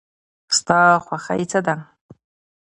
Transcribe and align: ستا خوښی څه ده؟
ستا 0.57 0.79
خوښی 1.05 1.43
څه 1.51 1.59
ده؟ 1.65 1.75